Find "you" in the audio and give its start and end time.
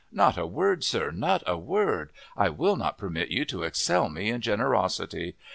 3.29-3.45